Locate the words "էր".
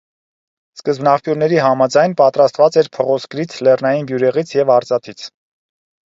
2.83-2.91